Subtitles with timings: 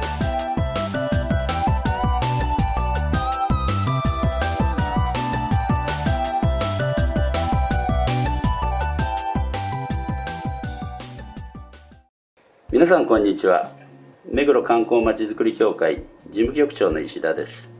[12.81, 13.69] 皆さんこんにちは。
[14.25, 17.71] 目黒観光まちづくり協会事務局長の石田です。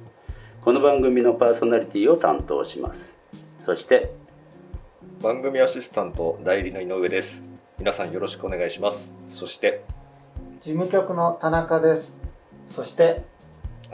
[0.64, 3.20] この番組のパーソナリティを担当します。
[3.58, 4.14] そして
[5.20, 7.44] 番組アシスタント代理の井上です。
[7.80, 9.16] 皆さんよろしくお願いします。
[9.26, 9.84] そして
[10.60, 12.16] 事務局の田中です。
[12.68, 13.24] そして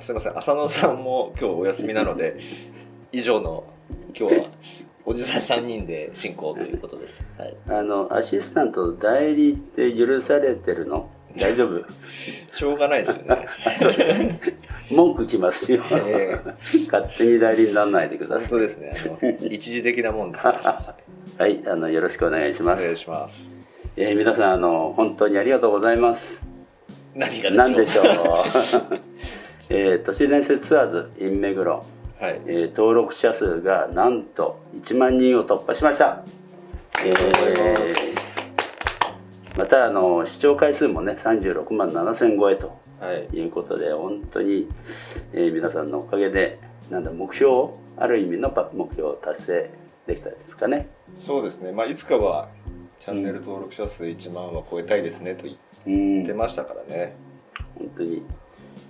[0.01, 0.37] すいません。
[0.37, 2.37] 浅野さんも今日お休みなので
[3.13, 3.63] 以上の
[4.13, 4.45] 今日は
[5.09, 11.09] おじさん3人で進行ということです、 はい、あのアシスタント代理って許されてるの？
[11.39, 11.81] 大丈夫？
[12.53, 13.47] しょうがないですよね。
[14.91, 16.35] 文句きますよ、え
[16.91, 18.97] 勝手に代理にならないでくだ本さ当ですね。
[19.21, 20.95] あの一時的なもんですから。
[21.47, 22.83] いはいあのよろしくお願いします。
[22.83, 23.51] お願いします。
[23.95, 26.45] えー皆さんあの本当にありがとうございます。
[27.15, 27.55] 何がでしょう？
[27.55, 28.03] 何でしょう？
[29.69, 31.85] えー都市伝説ツアーズ in 目黒
[32.19, 32.41] はい。
[32.47, 36.23] えー登録者数がなんと1万人を突破しました、
[37.05, 38.17] えー
[39.57, 43.27] またあの視聴回数もね36万7000超えとはい。
[43.35, 44.67] いうことで本当に、
[45.33, 49.69] えー皆さんのおかげでなんだ目標をある意味のパ目標を達成
[50.05, 50.87] できたですかね。
[51.19, 51.71] そうですね。
[51.71, 52.49] まあいつかは
[52.99, 55.57] チャンネル登録者数1万は超えたいですねと言
[55.87, 55.89] う
[56.21, 56.23] ん。
[56.23, 57.15] ってましたからね。
[57.77, 58.23] 本当に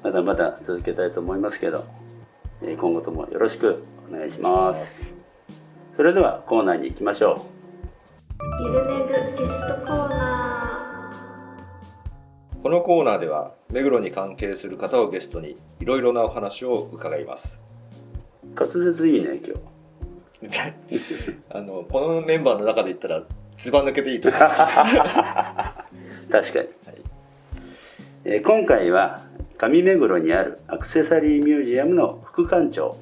[0.03, 1.96] まだまだ続けたいと思いますけど、えー
[2.61, 5.15] 今後ともよろしくお願いします。
[5.95, 7.45] それではコーナーに行きましょ
[8.63, 11.11] ゆるめぐゲストコーナ
[12.61, 17.61] このコーナーでは目黒に関係する方をゲストにいろいろなお話を伺います。
[18.43, 19.55] う滑舌いいね今
[20.49, 21.33] 日。
[21.49, 23.23] あのこのメンバーの中で言ったら
[23.55, 24.63] ずば抜けていいと思います。
[26.31, 26.67] 確かに、
[28.25, 29.21] えー今回は
[29.57, 32.95] 上目黒にあるアクセサリーミュージアムの副館長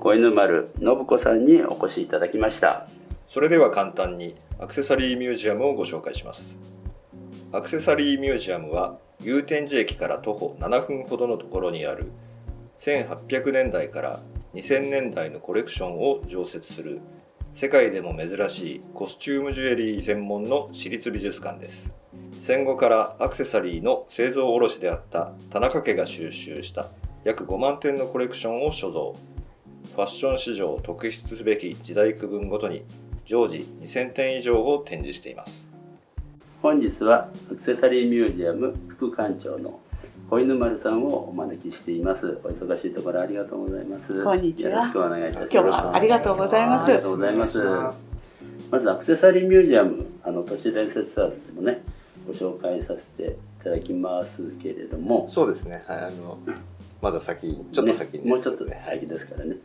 [0.00, 2.88] 小犬丸信子さんにお越しいただきました。
[3.28, 6.58] それでは簡単にアクセサリーミュージアムをご紹介します。
[7.52, 12.10] アクセサリーミュージアムは祐天寺駅から徒歩7分ほどのところにある
[12.80, 14.18] 1800年代から
[14.54, 16.98] 2000年代のコレクションを常設する
[17.54, 21.92] 世界でも珍しいコスチュームジュエリー専門の私立美術館です。
[22.42, 26.88] 戦後からアクセサリーの製造卸であった田中家が収集した
[27.28, 29.94] 約5万点のコレクションを所蔵。
[29.94, 32.84] ファッション市場を特筆すべき時代区分ごとに
[33.26, 35.68] 常時2000点以上を展示しています。
[36.62, 39.78] 本日はアクセサリーミュージアム副館長の
[40.30, 42.40] 小犬丸さんをお招きしています。
[42.44, 44.24] お忙しいところありがとうございます。
[44.24, 44.70] こんにちは。
[44.70, 45.52] よろしくお願いいたします。
[45.52, 46.84] 今日はありがとうございます。
[46.84, 47.46] ありがとうございま
[47.92, 48.06] す。
[48.70, 51.82] まずアクセサリーミュージアムあの都市伝説ツアーズでもね
[52.26, 55.28] ご紹介させていただきますけれども。
[55.28, 55.84] そうですね。
[55.86, 56.38] はいあの
[57.00, 58.30] まだ先ちょっと先にね。
[58.30, 59.56] もうちょっと先ですからね。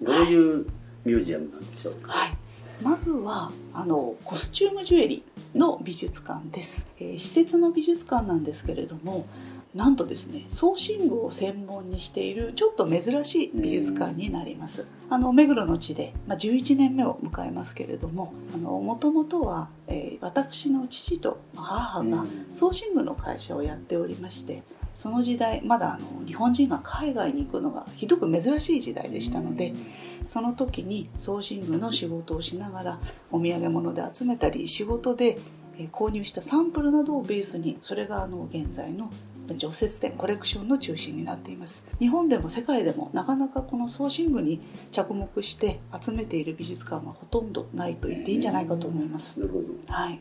[0.00, 0.66] どういう
[1.04, 2.12] ミュージアムなんでしょうか？
[2.12, 2.36] はい。
[2.82, 9.26] まずはあのコスチュームジュエリーの美術館です、えー施設の美術館なんですけれども
[9.74, 14.86] なんとですね装身具を専門にしているちょっと珍しい美術館になります。
[15.10, 18.32] あの目黒の地で、まあ、11年目を迎えますけれども
[18.62, 24.62] もともとは、えー私の父と母が装身具の会社をやっておりまして
[24.98, 29.72] その時代まだあの日本人が海外に行くのがひどく珍しい時代でしたので
[30.26, 32.98] その時に装身具の仕事をしながら
[33.30, 35.38] お土産物で集めたり仕事で
[35.78, 39.08] えー購入したサンプルなどをベースにそれがあの現在の
[39.56, 41.84] 常設展コレクションの中心になっています。
[42.00, 44.60] 日本でも世界でもなかなかこの装身具に
[44.90, 49.38] 着目して集めている美術館はほとんどないと言っていいんじゃないかと思います。
[49.38, 49.68] なるほど。
[49.86, 50.20] はい。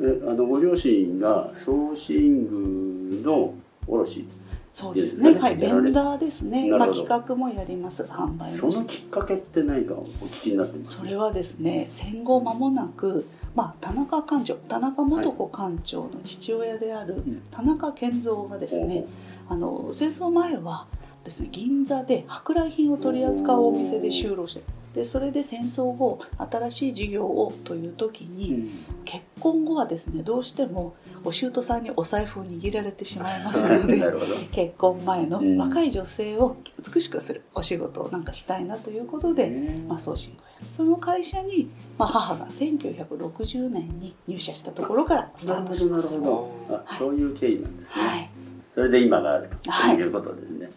[0.00, 3.54] えあのご両親が装身具の
[3.88, 4.26] 卸
[4.72, 5.32] そうですね。
[5.32, 5.40] ね。
[5.40, 5.56] はい。
[5.56, 6.70] ベンダーですね。
[6.70, 8.04] まあ企画もやります。
[8.04, 8.72] 販売そも。
[8.72, 13.26] しのきっかけって何かお聞きになってますそれはですね戦後間もなく、
[13.56, 17.42] まあ、田中館長田中元子館長の父親であるん。
[17.50, 19.06] 田中健三がですね、
[19.48, 20.86] あの戦争前は
[21.24, 24.60] ですね銀座で舶来品を取り扱うお店で就労して
[24.94, 26.18] ででそれで戦争後
[26.50, 28.70] 新しい事業をという時に、
[29.04, 30.94] 結婚後はですねどうしても
[31.24, 34.02] お舅さんにお財布を握られてしまいますので
[34.52, 35.56] 結婚前のうん。
[35.58, 36.56] 若い女性を
[36.94, 39.50] 美しくするお仕事をなんかしたいなということで、
[39.88, 41.68] まあ、送信をやるその会社に、
[41.98, 46.08] まあ、母が1960年に入社したところからスタートします。
[46.10, 46.26] どなるほ
[46.68, 46.76] ど。
[46.86, 48.30] あそういう経緯なんですね、はい。
[48.74, 50.70] それで今があるとはいいうことですね、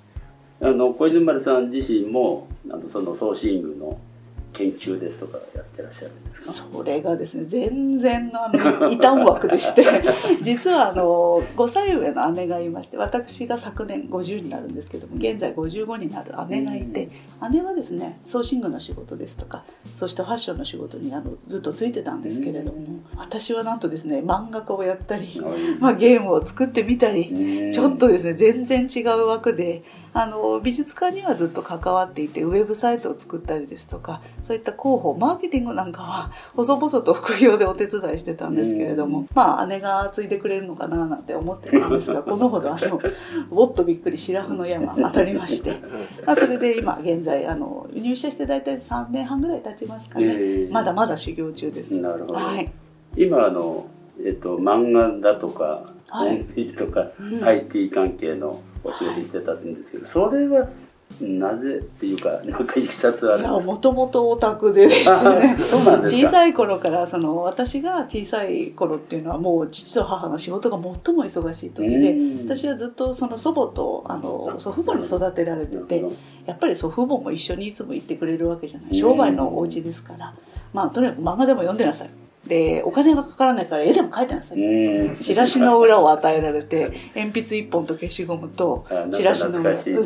[0.59, 3.99] あの小泉丸さん自身もあのそのソーシングの
[4.61, 6.69] 研究ですとかやってらっしゃるんですか？
[6.73, 9.85] それがですね全然のあの異端枠でして
[10.41, 17.09] 実はあの5歳上の姉がいまして私が昨年50になるんですけども現在55になる姉がいて
[17.51, 19.63] 姉はですねソーシングの仕事ですとか
[19.95, 22.79] そうしたファッションの仕事にあのずっとついてたんですけれども
[23.17, 25.41] 私はなんとですね漫画家をやったり、
[25.79, 42.99] まあ、ゲームを作ってみたりちょっとですね全然違う枠であの美術館にはずっと関わっていてウェブサイトを作ったりですとかそういった広報マーケティングなんかは細々と副業でお手伝いしてたんですけれどもまあ姉が継いでくれるのかななんて思ってたんですが このほどあの
[43.49, 45.71] もっとびっくり白羽の矢が当たりまして、
[46.25, 51.99] まあ、それで今現在あの入社して大体3年半ぐらい経ちますかね、えーまだまだ修行中です。
[51.99, 52.33] なるほど。
[52.35, 52.71] はい。
[53.17, 53.85] 今あの、
[54.23, 56.29] えっと、漫画だとか、はい。
[56.29, 57.43] ホームページとか、うん。
[57.43, 60.67] IT 関係のお仕事してたんですけど、それは
[61.19, 63.73] なぜっていうかなんかいきさつはいあやるんですか？
[63.73, 65.57] もともとオタクでですね。
[65.69, 66.27] そうなんですか？
[66.27, 72.47] 小さい頃からその私が小さい頃っていうのはもう父と母の仕事が最も忙しい時でうん。
[72.47, 76.05] 私はずっとその祖母とあの祖父母に育てられてて
[76.45, 78.95] やっぱり祖父母も一緒にいつも行ってくれるわけじゃない。
[78.95, 80.33] 商売のお家ですから。
[80.73, 82.09] まあとにかく漫画でも読んでなさい
[82.47, 84.57] でお金がかからないから絵でも描いてなさい。
[84.57, 85.15] うん。
[85.15, 89.99] チラシの裏を与えられて鉛筆1本と消しゴムとチラシの裏そう。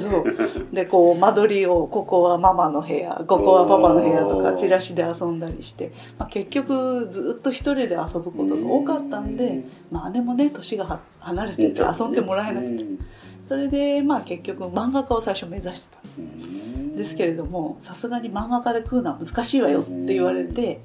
[0.74, 12.84] でこう間取りをここはママの部屋ここはパパの部屋とかチラシで遊んだりして、まあ、結局ずっと一人で遊ぶことが多かったんで、まあ、姉もね年がは離れてて遊んでもらえなくて。
[13.48, 16.96] それでまあ結局漫画家を最初目指してたんですうん。
[16.96, 20.82] ですけれどもさすがに漫画家で食うのは難しいわよって言われて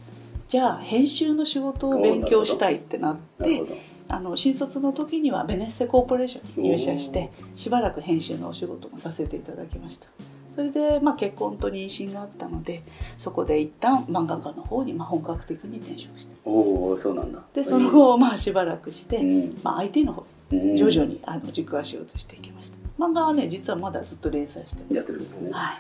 [0.51, 3.63] じゃあ編集の仕事を勉強したいってなって
[4.09, 10.09] あの新卒の時にはベネッセコーポレーションに入社してしばらく編集のお仕事もさせていただきました。
[10.57, 12.83] それで、まあ、結婚と妊娠があったので
[13.17, 16.35] そこで一旦漫画家の方にまあ本格的に転職して。
[16.45, 16.51] お
[16.95, 17.45] おそうなんだ。
[17.55, 19.57] でその後まあしばらくして、うん。
[19.63, 22.77] まあ、IT の方徐々にあの軸足を移していきました。
[22.99, 25.49] 漫画はね実はまだずっと連載してやまってるんですね。
[25.49, 25.75] すは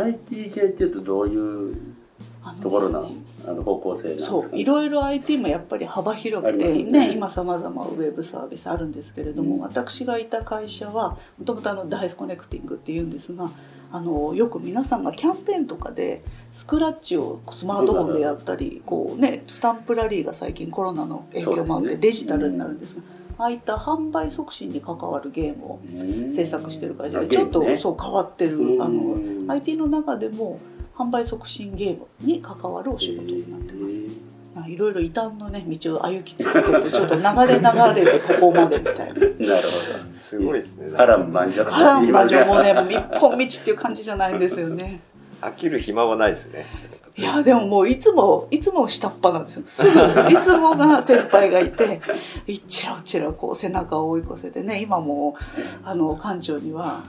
[0.00, 0.02] い。
[0.14, 1.76] IT 系っていうとどういう
[2.62, 3.12] ところなの？
[3.44, 7.06] あの方向性なんですかそういろいろ IT もやっぱり幅広くて、ね。
[7.06, 9.60] ね今さまざまウェブサービスあるんですけれども、うん。
[9.60, 13.50] 私がいた会社はもともとあのダイスコネクティングっていうんですが
[13.92, 16.22] あのよく皆さんがキャンペーンとかで
[16.52, 23.02] スクラッチをスマートフォンでやったりこう、ね、スタンプラリーが最近コロナの影響もあってデジタルになるんですが、
[23.38, 26.32] ああいった販売促進に関わるゲームをうん。
[26.32, 30.58] 制作してる会社あでちょっと、そう変わってるあうのん IT の中でも
[30.96, 33.94] 販売促進ゲームに関わるお仕事になってます。
[34.54, 39.14] まあいろいろ異端のね道を歩き続けてちょっと流れ流れてここまでみたいな。
[39.14, 45.00] なるほすごいですねど波乱万丈波乱万丈もね一本道っていう感じじゃないんですよね。
[45.42, 46.64] 飽きる暇はないですね
[47.18, 49.62] いやでももういつもいつも下っ端なんですよ。
[49.64, 49.98] すぐ
[50.30, 52.00] いつもが先輩がいて
[52.46, 55.34] 一ちらうちらこう背中を追い越せてね今も
[55.82, 57.04] あの館長には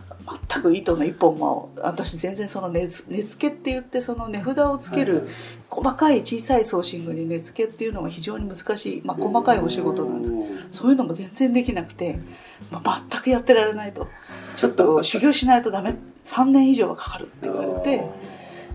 [0.49, 5.27] 全く糸の一本も私全然その値付けって言ってその値札をつける
[5.69, 10.29] 細かい小さいソーシングに値付けっていうのは非常に難しい、まあ、細かいお仕事なんで
[10.71, 10.79] す。
[10.79, 12.19] そういうのも全然できなくて、
[12.71, 14.07] まあ、全くやってられないと。
[14.55, 15.95] ちょっと修行しないとダメ。
[16.23, 18.05] 3年以上はかかるって言われて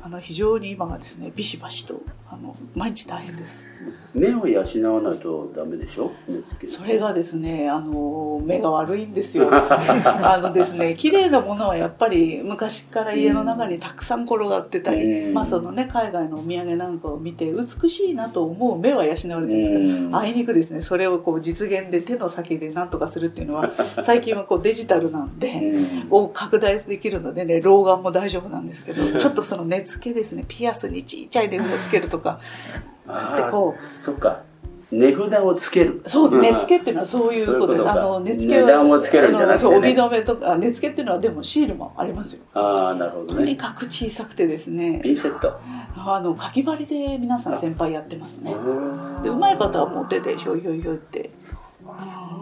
[0.04, 2.00] あの非常に今がですねビシバシと
[2.32, 3.66] あの毎日大変です。
[4.14, 4.60] 目を養
[4.94, 6.12] わないとダメでしょ？
[6.28, 9.50] 目付けそれがですねあの目が悪いんですよ。
[9.52, 15.34] あのですね綺麗なものはやっぱり昔から家の中にたくさん転がってたり、うん。
[15.34, 20.16] まあそのね海外のお土産なんかを見て美しいなと思う目は養われてるんですけど、うん。
[20.16, 23.70] あいにくですねそれをこう実現で手の先で何とかするっていうのは
[24.02, 26.06] 最近はこうデジタルなんで、うん。
[26.10, 32.40] を拡大できるのでね老眼も大丈夫なんですけどちょっとその根付けですねピアスにちっちゃい値札つけるとか。
[33.06, 34.42] あーでこそっか。
[34.92, 36.02] 値札をつける。
[36.06, 37.92] そう根付けっていうのはそういうことでそういうことか。
[37.92, 39.42] あの根付けは値段ね。
[39.42, 42.42] あのそう帯留めとかあ根付けっていうのはでもシールもありますよ。
[42.52, 45.00] ああなるほどとにねかく小さくてですね。
[45.02, 45.58] ピンセット。
[45.96, 48.52] あのかぎ針で皆さん先輩やってますね。
[48.52, 51.30] うんで上手い方はもう手でひょいひょいひょいって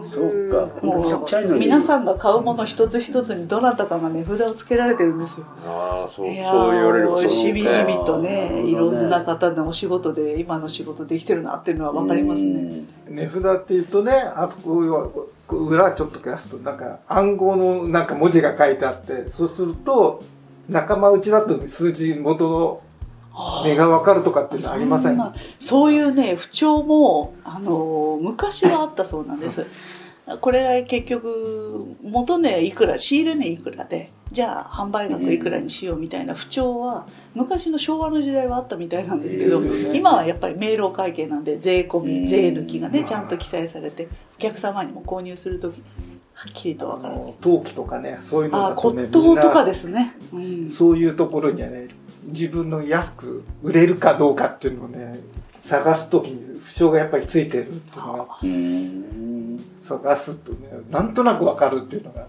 [0.03, 0.85] そうか。
[0.85, 1.55] もちっちゃいのに。
[1.57, 5.45] う皆さんが買うもの一つ一つにどなたかが値札をつけられてるんですよ。
[5.65, 12.83] ああそういやーそう言われるもうしみじみとねいろんな方のお仕事で今の仕事できてるなっていうのは分かりますね。
[13.07, 15.09] 値札っていうとねあそこは
[15.47, 20.23] こう裏ちょっと消すとなんか暗号のなんか文字が書いてあってそうすると
[20.69, 22.81] 仲間内だと数字元の
[23.33, 25.17] 値が分かるとかってありません？
[25.59, 29.65] そういうね不調もあの昔はあったそうなんです。
[30.39, 44.07] これが結局元値いくら仕入れ値いくらでじゃあ販売額いくらにしようみたいな不調は昔の昭和の時代はあったみたいなんですけど、ね今はやっぱり明朗会計なんで税込うんみ税抜きがねちゃんと記載されて
[44.37, 45.83] お客様にも購入する時に
[46.33, 47.13] はっきりと分かる。
[47.15, 50.15] あの陶器とかねそういうのとね骨董とかですね。
[50.31, 51.87] うんそういうところにはね
[52.25, 55.19] 自分の安く売れるかどうかっていうのをね
[55.57, 59.59] 探す時に不詳がやっぱりついてるっていうのがうん。
[59.75, 62.27] 探すとねなんとなく分かるっていうのがっ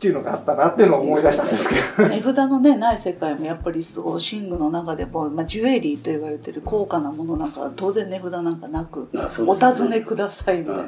[0.00, 2.08] ていうのがあったなっていうのを思い出したんですけど。
[2.08, 9.10] 値札のねない世界もやっぱりそう寝具の中でも、まあ、ジュエリーと言われてる高価なものなんか当然値札なんかなく
[9.46, 10.82] お尋ねくださいみたいな。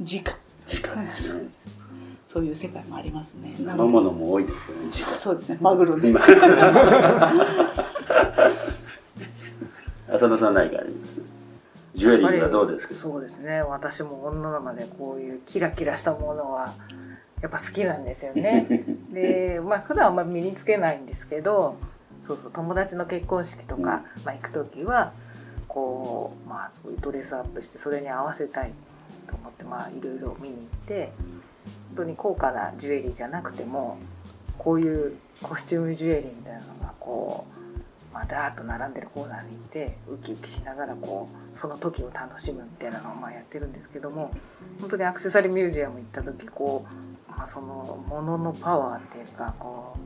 [0.00, 1.42] 時価時間ですね
[2.32, 3.54] そういう世界もありますね。
[3.60, 4.90] な生ものも多いですよね。
[4.90, 5.58] そうですね。
[5.60, 6.14] マグロね
[10.10, 11.20] 浅田さん何かあります？
[11.94, 12.94] ジュエリーはどうですか？
[12.94, 13.60] そうですね。
[13.62, 16.72] 私も女の子でこういうキラキラしたものは
[17.42, 18.66] やっぱ好きなんですよね。
[19.12, 21.76] でまあ普段あんまり身につけないんですけど
[22.22, 25.12] そうそう友達の結婚式とか、まあ、行く時は
[25.68, 28.72] こうまあそういうドレスアップしてそれに合わせたい
[29.28, 31.12] と思ってまあいろいろ見に行って
[31.94, 33.98] 本当に高価なジュエリーじゃなくても
[34.58, 37.46] こういうコスチュームジュエリーみたいなのがこ
[38.10, 44.32] う、まあ、ダーッと並んでるコーナーに行ってウキウキしながらこうその時を楽しむみたいなのをまあやってるんですけども
[44.80, 46.86] 本当にアクセサリーミュージアム行った時こ
[47.28, 49.96] う、まあ、そのもののパワーっていうかこ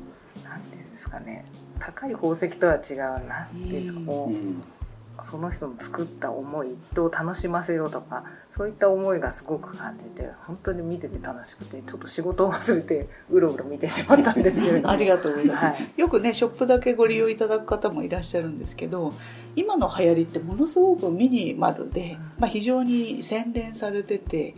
[0.40, 1.44] うなんていうんですかね
[1.78, 4.75] 高い宝石とは違うなんていうんですかこう。
[5.18, 16.00] うんその人の作った思い人を楽しませようとかそういった思いがすごく感じて本当に見てて楽しくてちょっと仕事を忘れてうろうろ見てしまったんですけれども ありがとうございます、はい。
[16.00, 19.12] よくねショップだけご利用いただく方もいらっしゃるんですけど
[19.54, 24.54] 今の流行りってものすごくミニマルで、まあ、非常に洗練されてて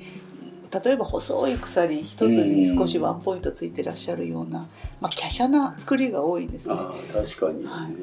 [0.70, 4.68] 例えば細い鎖一つに少しワンポイントついてらっしゃるような、
[5.00, 6.74] まあ、華奢な作りが多いんですね。
[7.12, 7.90] 確かに、はい。
[7.90, 7.96] ね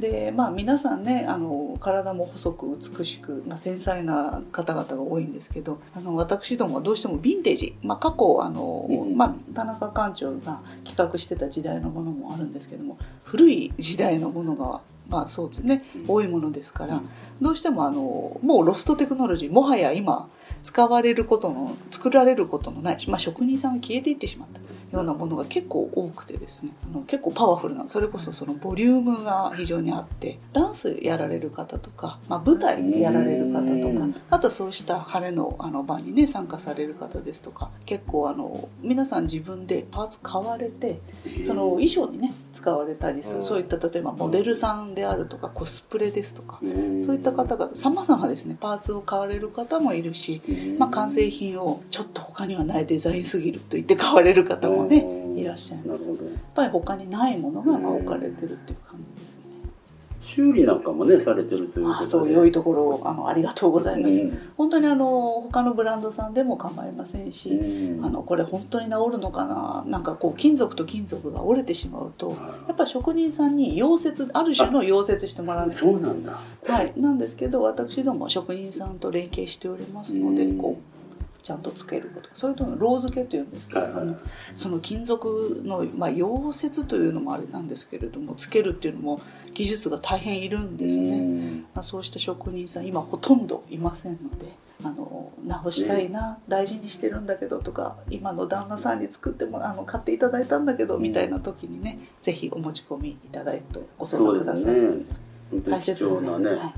[0.00, 9.16] でまあ皆さんねあの体も細く美しく、まあ、繊細な方々が多いんですけどあの私どもはどうしてもヴィンテージ、まあ、過去あの、うん。
[9.16, 17.02] まあ、田中館長が企画してた時代のものもあるんですけども古い時代のものがまあそうですね多いものですから、
[17.42, 20.28] どうしてもあのもうロストテクノロジーもはや今
[20.62, 24.60] 使われることの作られることのない、まあ、職人さんが消えていってしまった。
[24.92, 34.12] ようなものが結構多くてですねあの結構パワフルなそれこそそのボリュームが非常にあってダンスやられる方とか、まあ、舞台やられる方とうん。
[34.12, 41.00] かあとそうした晴れのあの場にね参加される方ですとか結構あの皆さん自分でパーツ買われて
[41.46, 47.04] その衣装にね使われたりするそういった例えばモデルさんであるとかコスプレですとかうん。
[47.04, 50.42] そういった方が様々ですねパーツを買われる方もいるし、
[50.78, 56.08] まあ、完成品をちょっと他にはないデザインすぎると言って買われる方もねうんいらっしゃいます。
[56.08, 56.16] やっ
[56.54, 59.40] ぱり他にないものがまあ置かれてるっていう感じですね。
[60.20, 64.38] 修理なんかもねされてるというあそう良いところをあのありがとうございます、うん。
[64.56, 68.04] 本当にあの他のブランドさんでも構いませんし、うん。
[68.04, 69.84] あのこれ本当に治るのかな？
[69.86, 76.38] なんかこう金属と金属が折れてしまうとやっぱ職人さんに溶接ある種の溶接してもらうそうなんだ。
[76.66, 80.58] はい、なんですけど私ども職人さんと連携しておりますので、うん。
[80.58, 80.89] こう
[81.42, 82.30] ちゃんとつけること。
[82.34, 84.16] そういうのをロー付けというんですけれども、はいはい。
[84.54, 89.20] その金属の、まあ、溶接というのもあれなんですけれどもつけるっていうのも
[89.54, 91.66] 技術が大変いるんですね、うん。
[91.74, 94.46] まあ、そうした職人さん今ほとんどいませんので。
[94.82, 104.74] あの直したいな、大事にしてるんだけどとか今の旦那さんに作ってもあの買っていただいたんだけどみたいな時にねぜひお持ち込みいただいてご相談ください。
[104.74, 105.04] ね。
[105.68, 106.74] 大切重なね、はい。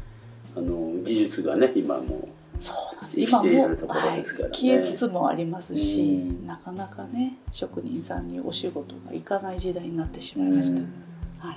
[0.57, 2.29] あの技術がね今も
[2.63, 3.21] そうなんです。
[3.21, 4.55] 生き今も、ているところはいですからね。
[4.55, 6.47] 消えつつもありますし、うん。
[6.47, 10.93] なかなかね職人さんにお仕事がいかない時代になってしまいました、うん。
[11.39, 11.57] はい、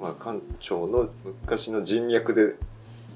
[0.00, 2.56] まあ、館長の昔の人脈で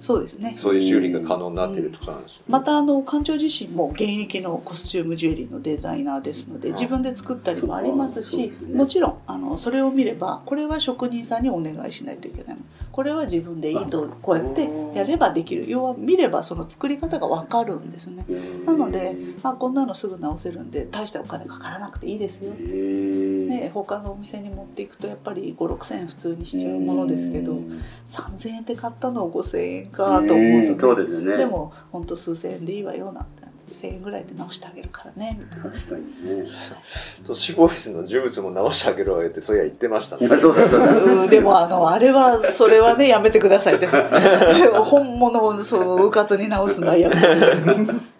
[0.00, 0.54] そうですね。
[0.54, 8.74] そういう修理が可能になっているとかなんですよね、またあの館長自身も現役のコスチュームジュエリーのデザイナーですのであ自分で作ったりもありますしね。
[8.74, 12.56] もちろんあのそれを見ればこれは職人さんにお願いしないといけない
[13.00, 15.64] これは自分で糸をこうやってやればできる。
[15.66, 18.26] 要は見ればその作り方が分かるんですね。
[18.66, 22.52] なのであこんなのすぐ直せるんで大したお金かからなくていいですよ。
[22.52, 23.46] へー。
[23.48, 27.80] ね、他のお店に持っていくとやっぱり5 6 0 0円普通にしちゃうものですけどうん。
[28.06, 31.36] 3,000円で買ったのを5,000円かと思うと、ね。
[31.38, 33.39] でも本当数千円でいいわよなんて
[33.70, 35.64] 1,000円ぐらいで直してあげるからねみたいな。
[35.70, 36.40] 確かに。
[36.40, 36.46] ね
[37.26, 40.28] 都市ボイスの呪物も直してあげろよってそういや言ってましたね。
[41.28, 43.76] でもあのあれはそれはねやめてください。
[43.76, 47.20] って本物をそううかつに直すのはやめて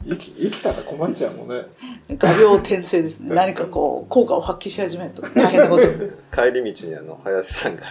[0.07, 1.67] 生き生きたら困っちゃうもんね。
[2.11, 3.35] 画鋲転生ですね。
[3.35, 6.11] 何かこう効果を発揮し始めると大変なことに。
[6.33, 7.83] 帰り道にあの林さんが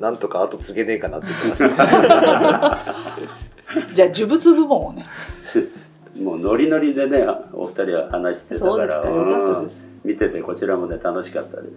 [0.00, 2.78] なんとか後継げねえかなって言ってました、
[3.92, 5.04] じゃあ呪物部門をね
[6.20, 9.08] もうノリノリでねお二人は話してたからか。
[9.08, 9.70] うん。
[10.04, 11.74] 見ててこちらもね楽しかったです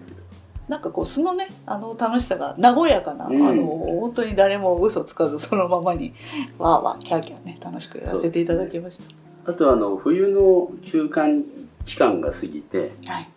[0.67, 3.48] なんかこう素のねあの楽しさが和やかな、うん。
[3.48, 6.13] あの本当に誰も嘘つかずそのままに
[6.60, 9.01] わーわーキャーキャーね楽しくやらせていただきまし
[9.46, 11.43] あとあの冬の休館
[11.86, 13.29] 期間が過ぎて、たはい、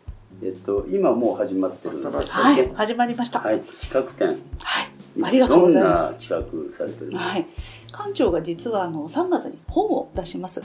[0.42, 2.64] えっと、今もう始まってるんですはね。
[2.64, 3.40] い、始まりました。
[3.40, 4.38] はい、はい、企画展。
[5.24, 6.28] ありがとうございます。
[6.28, 7.46] どんな企画されてるんですか、はい、
[8.02, 10.62] 館長が実はあの3月に本を出します、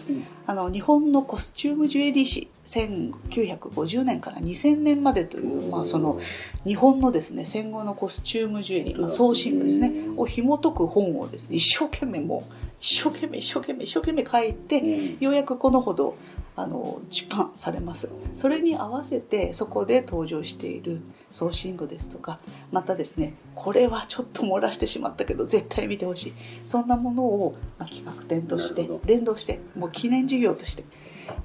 [0.48, 6.20] あの日本のコスチュームジュエリー史1950年から2000年までという、まあ、その
[6.66, 9.92] 日本のですね戦後のコスチュームジュエリー、まあ、ソーシングですね。
[10.18, 15.18] を紐解く本をですね一生懸命もう一生懸命一生懸命一生懸命書いて、うん。
[15.20, 16.16] ようやくこのほど
[16.58, 18.10] あの出版されます。
[18.34, 22.40] それに合わせてそこで登場しているソーシングですとか
[22.72, 26.34] またですねこれはちょっと漏らしてしまったけど絶対見てほしい。
[26.66, 30.84] そんなものを、まあ、企画展として連動してもう記念事業として、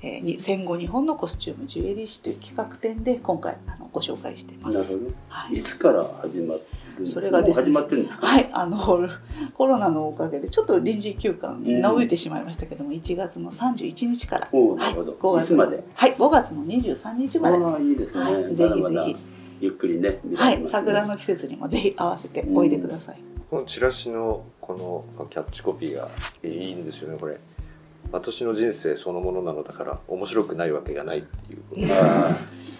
[0.00, 4.78] えーに戦後日本のコスチュームジュエリー史という企画展で今回あのご紹介しています。
[4.78, 5.57] なるほど、はい。
[5.57, 6.61] い、つから始まっ
[7.06, 8.26] それがですねもう始まってるんですか？
[8.26, 8.76] はい、あの
[9.54, 11.80] コロナのおかげでちょっと臨時休館うん。
[11.80, 15.12] 長引いてしまいましたけども、1月の31日から、はい、なるほど。
[15.12, 15.82] 5月いつまで？
[15.94, 19.16] はい、5月の23日まで、ああいいですね、はいぜひぜひ。
[19.61, 23.20] ゆっくりね見らはい、桜の季節にもぜひ合わせておいでください。
[23.49, 26.08] このチラシのこのキャッチコピーが
[26.42, 27.38] いいんですよねこれ。
[28.11, 31.62] 私の人生そのものなのだから面白くないわけがないっていう。
[31.70, 31.82] こと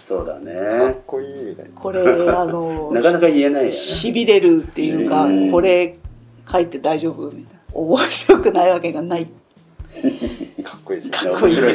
[0.05, 1.71] そうだねこいいみたいな。
[1.75, 5.51] これあの なかなか言えないしびれるっていうか、うん。
[5.51, 5.97] これ
[6.51, 7.49] 書いて大丈夫みたいな。
[7.73, 9.27] 面白くないわけがない。
[10.63, 11.31] かっこいいですね。
[11.31, 11.55] かっこいい。
[11.55, 11.73] ね。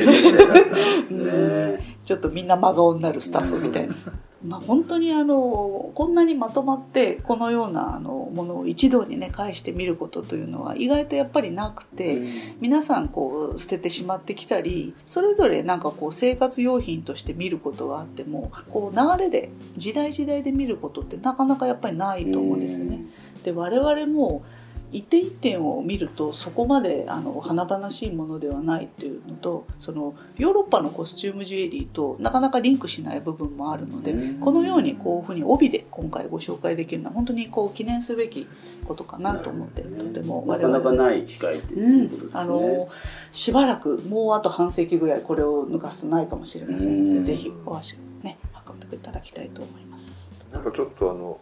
[1.10, 3.94] ね ちょっとみんな真顔になるスタッフみたいな。
[4.48, 12.18] まあ本当にあのこんなにまとまってこのようなあのものを一堂にね返してみることというのは意外とやっぱりなくて、
[12.60, 23.02] 皆さんこう捨ててしまってきたりそれぞれなんかこう生活用品として見ることはあってもこう流れで時代時代で見ることってなかなかやっぱりないと思うんですよね。
[23.44, 24.42] で我々も
[24.90, 34.40] 一点一点を見るとそこまであの華々しいものではないっていうのとそのヨーロッパのコスチュームジュエリーとなかなかリンクしない部分もあるのでうん。
[34.40, 38.46] このようにこういうふうに帯で今回ご紹介できるのは本当にこう記念すべき
[38.84, 42.88] ことかなと思ってとてもなかなかない機会っていうことですね、うん、あの
[43.32, 47.24] しばらくもうあと半世紀ぐらいこれを抜かすとないかもしれませんのうん。
[47.24, 50.28] でぜひお足をね運んでいただきたいと思います。
[50.52, 51.38] なんかちょっとあの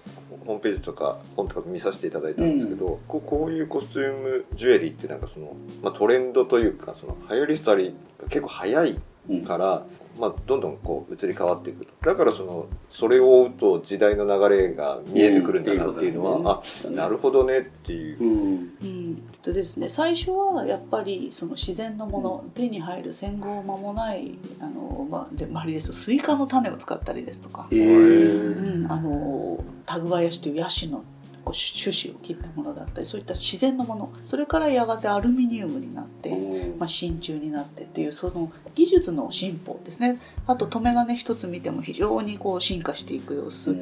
[0.46, 9.00] ホームページとか本とか見させていただいたんですけど、こうこういうコスチュームジュエリーってなんかその、まあ、トレンドというかその流行り廃りが結構早い
[9.46, 9.86] から、
[10.18, 11.92] まあ、どんどんこう移り変わっていくと。
[12.02, 16.92] だからそのそれを追うと時代の流れが見えてくるんだなっていうのは、うん。
[16.92, 18.22] あなるほどねっていう。
[18.22, 18.24] う。
[18.24, 18.76] ん。
[18.82, 19.22] うん。
[19.32, 31.04] えっとですね、最初はやっぱりその自然のもの、手に入る戦後間もないあの、まあ、で周りですとスイカの種を使ったりですとか、えうーん、あのタグアヤシというヤシの
[31.46, 36.78] こう種子を切ったものだったりそういった自然のものそれからやがてアルミニウムになって、うん。
[36.78, 40.18] まあ、真鍮になってっていうその技術の進歩ですね。
[40.48, 43.74] あと留め金一つ見ても非常にこう進化していく様子、う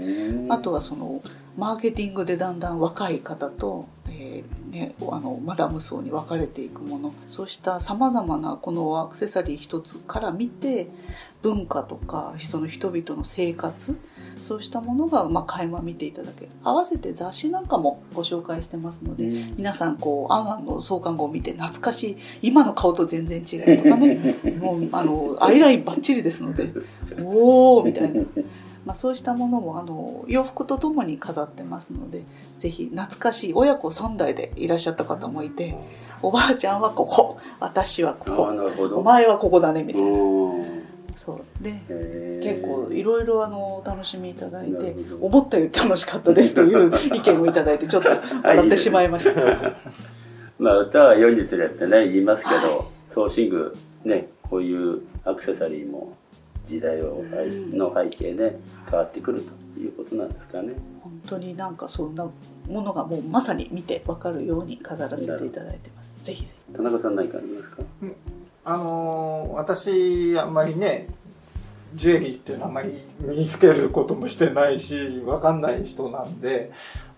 [0.46, 0.52] ん。
[0.52, 1.22] あとはその
[1.56, 7.14] マーケティングでだんだん若い方と、えーね、あのマダム層に分かれていくもの。
[7.28, 10.88] そうしたさまざまなこのアクセサリー一つから見て
[11.40, 13.96] 文化とかその人々の生活
[14.40, 16.50] そうしたものがまあ垣間見ていただける。
[16.62, 19.54] 合わせて雑誌なんかもご紹介してますので、うん。
[19.56, 24.36] 皆さんこう「アンアン」の創刊号を見て懐かしい今の顔と全然違うとかね。
[24.60, 26.72] もうあのアイラインバッチリですので
[27.22, 28.22] おおみたいな。
[28.84, 32.24] まあ、そうしたものもあの洋服とともに飾ってますので
[32.58, 35.74] ぜひ懐かしい親子3代でいらっしゃった方もいて
[36.20, 40.08] おばあちゃんはここ私はこああこお前はここだねみたいな。
[40.08, 40.63] うん
[41.24, 41.72] そうで
[42.42, 48.08] 結構いろいろあのお楽しみいただいて思ったより楽しかったですという 意見をいただいてちょっと
[48.42, 49.40] 笑ってしまいました。
[50.58, 52.68] まあ歌は世につれってね言いますけど、はい
[53.14, 56.16] ソーシングねこういうアクセサリーも
[56.66, 58.58] 時代をうんの背景で
[58.90, 59.40] 変わってくる
[59.74, 60.72] ということなんですかね。
[61.00, 62.24] 本当になんかそんな
[62.68, 66.12] ものがもうまさに見てわかるように飾らせていただいてます。
[66.24, 66.74] ぜひぜひ。
[66.76, 67.82] 田中さん何かありますか？
[68.64, 71.08] あの私あんまりね
[71.94, 76.72] ジュエリーっていうのはあんまり身につけることもしてないし分かんない人なんで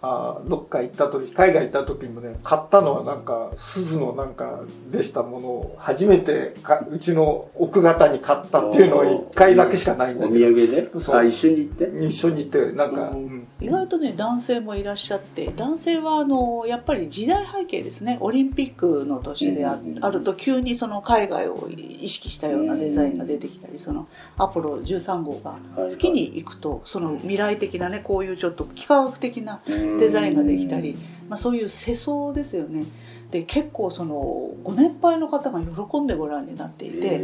[0.08, 10.66] あーどっか行った時海外行った時もね買ったのはなんか鈴のなんかでしたものを初めてかうちの奥方に買ったっていうのは1回だけしかないんお土だけど。
[10.66, 11.00] 産で？
[11.00, 11.16] そう。
[11.16, 12.06] あ一緒に行って？
[12.06, 13.16] 一緒に行ってなんか、うん。
[13.16, 13.46] うん。
[13.60, 18.18] 意外とね男性もいらっしゃって男性はあのやっぱり時代背景ですね。
[18.20, 29.60] オリンピックの年であ,、うんあると急にその海外を意識したようなデザインが出てきたりそのアポロ13号が月に行くとその未来的なねこういうちょっと幾何学的な
[29.98, 30.96] デザインができたり、
[31.28, 32.84] まあ、そういう世相ですよね。
[33.30, 37.20] で結構そのご年配の方が喜んでご覧になっていて、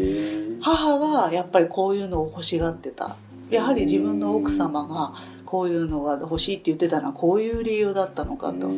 [0.60, 3.16] 母がやっぱりこういうのを欲しがってた。
[3.50, 5.12] やはり自分の奥様が
[5.44, 8.76] こういうのが欲しいって言ってたのはこういう理由だったのかと、やっ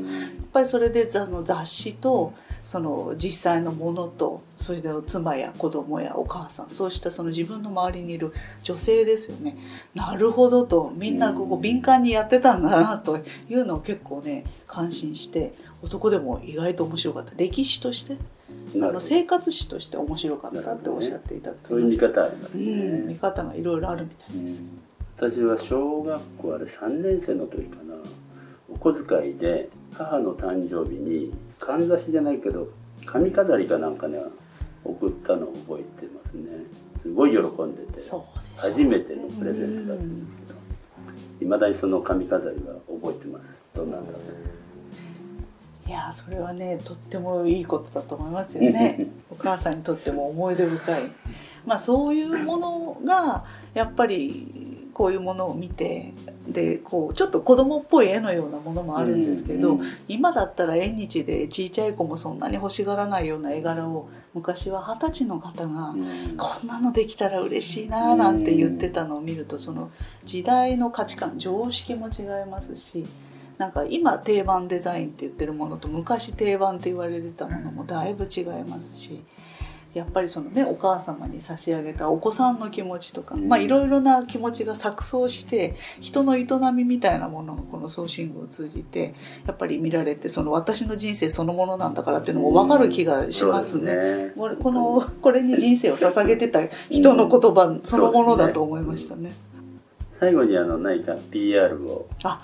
[0.52, 9.56] ぱりそれであの雑誌とその実際のものとそれで妻や子供やお母さんそうしたその自分の周りにいる女性ですよね
[9.94, 13.18] なるほどとみんなここ敏感にやってたんだなと
[13.50, 18.16] いうのを結構ね感心して男でも意外と面白かった歴史として
[18.76, 22.08] あの生活史として面白かったっておっしゃっていただきそういう見ました。
[22.08, 23.14] 方ありますうん、見ね。
[23.16, 24.62] 方がいろいろあるみたいです。
[25.16, 27.94] 私は小学校あれ3年生の時かな
[28.68, 31.32] お小遣いで母の誕生日に
[31.64, 32.68] かんざしじゃないけど
[33.06, 34.18] 髪飾りかなんかね
[34.84, 36.50] 送ったのを覚えてますね。
[37.00, 38.10] すごい喜んでて
[38.56, 43.44] 初めてのプレゼントだったんですけどいまだにその髪飾りは覚えてます。
[43.74, 45.88] どんなんだろう。
[45.88, 49.06] いやーそれはねとってもいいことだと思いますよね。
[49.30, 51.02] お母さんにとっても思い出深い。
[51.66, 56.14] まあそういうものがやっぱりこういうものを見て
[56.48, 66.36] でこうちょっと子供っぽい絵のようなものもあるんですけど、うんうん今だったら縁日でちいちゃい子もそんなに欲しがらないような絵柄を昔は二十歳の方が、うん。
[66.36, 69.90] こんなのできたら嬉しいなーなんて言ってたのを見るとその
[70.24, 73.06] 時代の価値観常識も違いますし
[73.58, 79.22] なんか今定番デザインって言ってるものと昔定番って言われてたものもだいぶ違いますし
[79.94, 83.48] やっぱりそのねお母様に差し上げたお子さんの気持ちとか、うん。
[83.48, 89.14] まあいろいろな気持ちが錯綜して人の営みみたいなものがこのソーシングを通じて
[89.46, 94.32] やっぱり見られてその私の人生そのものなんだからっていうのも分かる気がしますね。
[94.36, 94.62] そうですね。
[94.62, 99.32] このこれに人生を捧げてた人の言葉そのものだと思いましたね。
[100.10, 102.08] 最後にあの何か PR を。
[102.24, 102.42] あ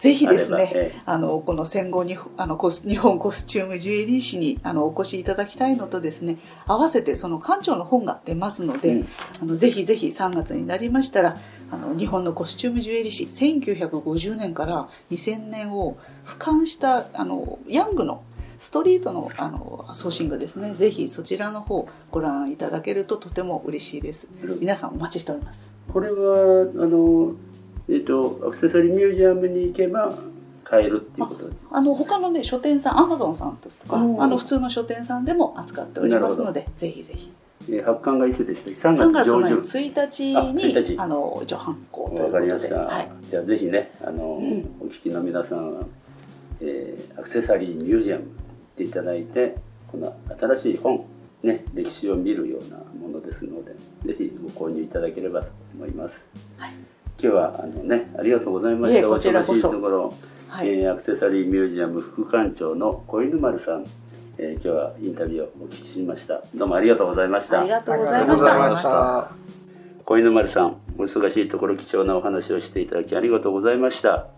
[0.00, 1.00] ぜひですねええ。
[1.04, 9.08] あのこの戦後にあの日本コスチュームジュエリー誌にあのお越しいただきたいのとですね合わせてその館長の本が出ますので、うん。
[9.42, 11.36] あのぜひぜひ3月になりましたら
[11.70, 18.22] あの日本のコスチュームジュエリー誌1950年から2000年を俯瞰したあのヤングの
[18.58, 24.28] ストリートのあのソーシングですねぜひそちらの方ご覧いただけるととても嬉しいです。
[24.60, 25.70] 皆さんお待ちしております。
[25.92, 27.34] これはあの
[27.90, 30.16] えっ、とアクセサリーミュージアムに行けば
[30.64, 31.66] 買えるっていうことです。
[31.70, 34.30] あの他のね書店さんアマゾンさんですとかあうん。
[34.30, 37.32] の普通の書店さんでも扱っておりますのでぜひぜひ。
[37.68, 39.58] えー発刊がいつでした3 3月上旬。
[39.58, 40.98] 1日あに1日。
[40.98, 44.76] あの一応発行といわうことで、はい、じゃあぜひねあの、うん。
[44.80, 45.82] お聞きの皆さんは、
[46.60, 48.32] えーアクセサリーミュージアム行っ
[48.76, 49.56] ていただいて
[49.90, 51.04] この新しい本
[51.42, 53.74] ね歴史を見るようなものですので
[54.06, 56.26] ぜひご購入いただければと思います、
[56.56, 56.70] はい
[57.22, 59.06] 今日はあのねありがとうございました。
[59.06, 59.52] こちらこそ。
[59.52, 60.14] お忙しいところ、
[60.48, 60.68] はい。
[60.68, 63.84] えーアクセサリーミュージアム副館長の小犬丸さん、
[64.38, 66.42] えー今日はインタビューをお聞きしました。
[66.54, 67.60] どうもありがとうございました。
[67.60, 69.30] ありがとうござあいました。
[70.04, 74.28] 小犬丸さんお忙しいところ貴重なお話をしていただきありがとうございました。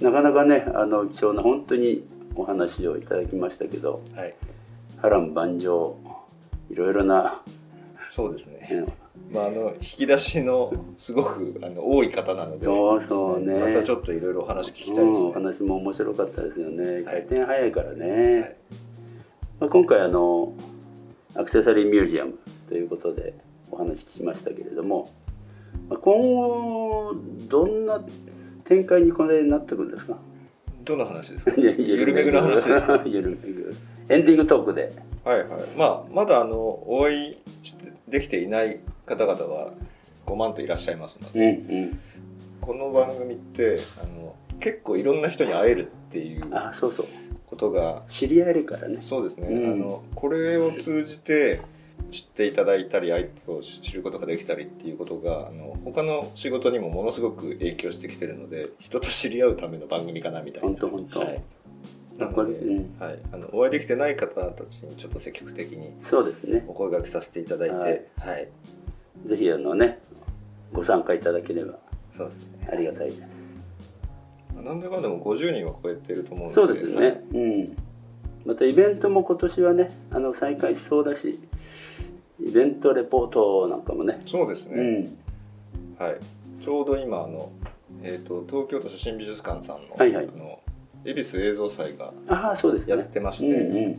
[0.00, 4.34] なかなかねあの貴重な本当にお話をいただきましたけどはい。
[5.02, 5.96] 波乱万丈
[6.70, 7.42] いろいろな、
[8.08, 8.92] そうですね、うん
[9.32, 13.54] まあ、あの引き出しのすごくあの多い方なのでそうそうね。
[13.58, 16.84] またちょっといろいろお話聞きたいですうん、ねお、話も面白かったですよね。
[16.92, 17.04] はい。
[17.04, 18.56] 回転早いからね、はい。
[19.60, 20.52] まあ、今回あの
[21.34, 23.34] アクセサリーミュージアムということで
[23.70, 25.10] お話聞きましたけれども
[25.88, 27.14] まあ今後
[27.48, 28.02] どんな
[28.64, 30.16] 展開にこれなってくるんですか？
[30.84, 31.52] どの話ですか？
[31.58, 31.72] ゆ
[32.06, 32.30] るめぐ。
[32.32, 33.02] の話ですか？
[33.06, 33.74] ゆるめぐ。
[34.08, 34.92] エンディングトークで。
[35.24, 35.48] はいはい。
[35.76, 37.36] まあまだあのお会い
[38.08, 39.72] できていない方々は
[40.26, 42.00] 5万といらっしゃいますのうで、んうん。
[42.60, 46.42] この番組ってあの結構いろんな人に会えるっていう
[47.46, 48.98] ことが知り合えるからね。
[49.00, 49.72] そうですね、うん。
[49.72, 51.62] あのこれを通じて
[52.10, 60.68] 知っていただいたり相手を知ることができたりっていうことがあの他の仕事にもものすごく影響してきてるので人と知り合うための番組かなみたいな。
[60.68, 61.20] 本当本当。
[61.20, 61.42] はい、
[62.18, 62.96] なこので、れうん。
[62.98, 66.64] はい、あのお会いできてない方たちにちょっと積極的にそうですね。
[66.66, 68.46] お声掛けさせていただいてははいい、
[69.26, 69.98] ぜひあのね
[70.72, 71.74] ご参加いただければ
[72.16, 72.68] そうですね。
[72.72, 73.20] ありがたいです。
[74.64, 76.54] なんだかんだも50人は超えてると思うので。
[76.54, 77.76] そうですね、うん。
[78.44, 81.38] またイベントも今年はねあの再開しそうだし
[82.40, 84.20] イベントレポートなんかもね。
[84.26, 85.16] そうですね、
[85.98, 86.04] うん。
[86.04, 86.16] はい、
[86.62, 87.50] ちょうど今あの、
[88.02, 90.28] えー、と東京都写真美術館さんの,、はいはい。
[90.34, 90.58] あの
[91.04, 92.96] 恵比寿映像祭がああそうですね。
[92.96, 93.98] やってまして、うんうん。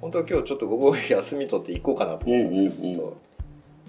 [0.00, 2.96] 本当は今日ちょっと午後休み取って行こうかなと思ったんですけど、うんうんうん。
[2.96, 3.27] ちょっと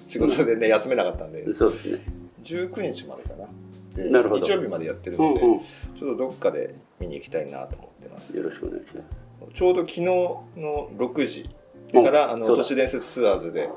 [0.09, 1.51] 仕事でね、休めなかったんで。
[1.53, 1.99] そうですね。
[2.43, 3.47] 19日までかな。
[3.95, 4.45] でなるほど。
[4.45, 8.35] 日曜日までやってるうんので、うんちょっとどっかで見に行きたいなと思ってます。
[8.35, 9.53] よろしくお願いします。
[9.53, 11.49] ちょうど昨日の6時
[11.93, 13.69] からあの都市伝説ツアーズで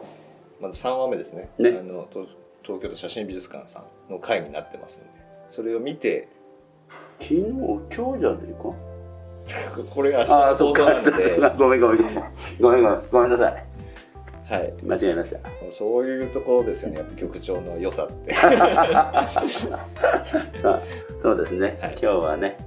[0.61, 1.51] まず3話目ですね。
[1.59, 1.77] ね。
[1.79, 2.27] あのと
[2.63, 5.11] 東京都写真美術館さんの会になってますので。
[5.51, 6.29] それを見て
[7.21, 7.41] 昨日
[7.95, 9.83] 今日じゃねえか？
[9.95, 11.99] これ明日ああの放送そうかそうなんで、ごめんごめん。
[12.61, 13.03] ごめんごめん。
[13.11, 13.72] ごめんなさい
[14.53, 15.39] はい、間違えました。
[15.71, 18.35] そういうところですよねやっぱ局長の良さって。
[21.23, 21.93] そうですね、はい。
[21.93, 22.59] 今日はね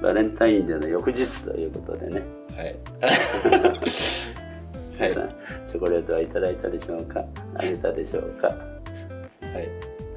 [0.00, 2.22] バレンタインデーの翌日ということでね。
[2.56, 2.76] はい。
[5.00, 5.30] 皆 さん、
[5.66, 7.24] チョコレートはいただいたでしょうか？
[7.56, 8.46] あげたでしょうか？
[8.46, 8.56] はい。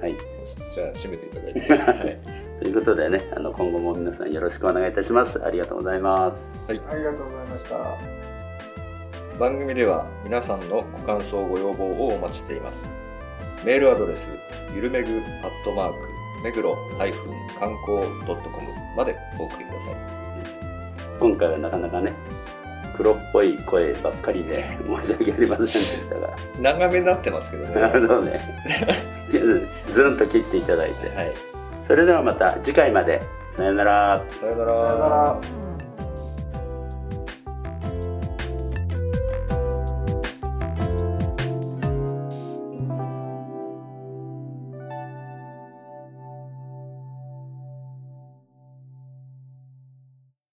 [0.01, 0.15] はい。
[0.75, 2.17] じゃあ締めていただいて、 はい。
[2.61, 5.43] ということでねあの今後も皆さんよろしくお願いいたします。
[5.43, 6.65] ありがとうございます。
[6.69, 8.24] ありがとうございました
[9.39, 12.93] 番組では皆さんのご感想ご要望をお待ちしています。
[13.65, 14.29] メールアドレス
[14.73, 15.97] ゆるめぐアットマーク
[16.43, 18.61] 目黒観光 .com
[18.95, 19.95] までお送りください。
[21.19, 22.15] 今回はなかなかね
[22.95, 24.63] 黒っぽい声ばっかりで
[25.03, 26.29] 申し訳ありませんでしたが。
[26.61, 27.81] 長めになってますけどね。
[27.81, 28.39] は そうね。
[29.87, 31.07] ずんと切っていただいて。
[31.07, 31.11] い。
[31.83, 33.21] それではまた次回まで。
[33.51, 34.23] さよなら。
[34.31, 35.64] さよなさよなら